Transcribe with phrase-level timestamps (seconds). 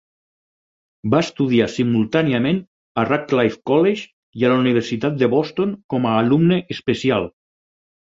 [1.13, 2.63] Va estudiar simultàniament
[3.03, 4.09] a Radcliffe College
[4.43, 7.35] i a la universitat de Boston com a alumne especial.